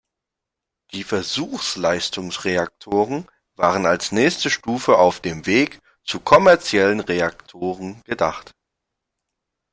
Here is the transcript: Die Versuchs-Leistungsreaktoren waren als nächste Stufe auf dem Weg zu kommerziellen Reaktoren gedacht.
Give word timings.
Die 0.93 1.03
Versuchs-Leistungsreaktoren 1.03 3.27
waren 3.53 3.85
als 3.85 4.11
nächste 4.11 4.49
Stufe 4.49 4.97
auf 4.97 5.19
dem 5.19 5.45
Weg 5.45 5.79
zu 6.03 6.19
kommerziellen 6.19 7.01
Reaktoren 7.01 8.01
gedacht. 8.03 8.51